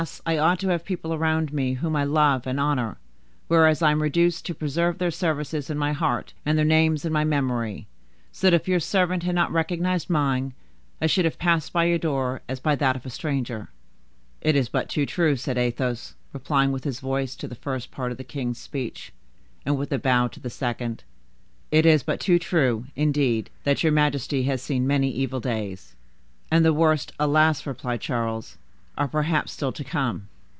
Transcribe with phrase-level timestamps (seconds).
[0.25, 2.97] I ought to have people around me whom I love and honor,
[3.47, 7.13] whereas I am reduced to preserve their services in my heart, and their names in
[7.13, 7.85] my memory:
[8.31, 10.55] so that if your servant had not recognized mine,
[10.99, 13.69] I should have passed by your door as by that of a stranger."
[14.41, 18.11] "It is but too true," said Athos, replying with his voice to the first part
[18.11, 19.13] of the king's speech,
[19.67, 21.03] and with a bow to the second;
[21.69, 25.95] "it is but too true, indeed, that your majesty has seen many evil days."
[26.49, 28.57] "And the worst, alas!" replied Charles,
[28.97, 30.27] "are perhaps still to come."